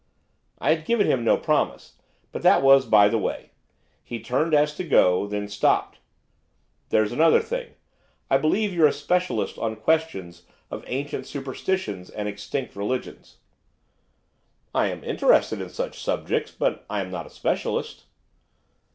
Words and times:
I 0.57 0.73
had 0.73 0.83
given 0.85 1.05
him 1.05 1.23
no 1.23 1.37
promise, 1.37 1.97
but 2.31 2.41
that 2.41 2.63
was 2.63 2.87
by 2.87 3.07
the 3.07 3.19
way. 3.19 3.51
He 4.03 4.19
turned 4.19 4.55
as 4.55 4.73
to 4.77 4.83
go, 4.83 5.27
then 5.27 5.47
stopped. 5.47 5.99
'There's 6.89 7.11
another 7.11 7.39
thing, 7.39 7.75
I 8.27 8.39
believe 8.39 8.73
you're 8.73 8.87
a 8.87 8.93
specialist 8.93 9.59
on 9.59 9.75
questions 9.75 10.47
of 10.71 10.83
ancient 10.87 11.27
superstitions 11.27 12.09
and 12.09 12.27
extinct 12.27 12.75
religions.' 12.75 13.37
'I 14.73 14.87
am 14.87 15.03
interested 15.03 15.61
in 15.61 15.69
such 15.69 16.01
subjects, 16.01 16.49
but 16.51 16.83
I 16.89 16.99
am 17.01 17.11
not 17.11 17.27
a 17.27 17.29
specialist. 17.29 18.05